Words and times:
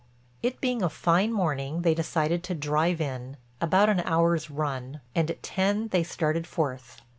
It 0.41 0.59
being 0.59 0.81
a 0.81 0.89
fine 0.89 1.31
morning 1.31 1.83
they 1.83 1.93
decided 1.93 2.41
to 2.45 2.55
drive 2.55 2.99
in—about 2.99 3.87
an 3.87 3.99
hour's 3.99 4.49
run—and 4.49 5.29
at 5.29 5.43
ten 5.43 5.89
they 5.89 6.01
started 6.01 6.47
forth. 6.47 7.03